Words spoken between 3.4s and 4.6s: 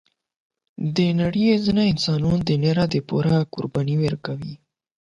قرباني ورکوي.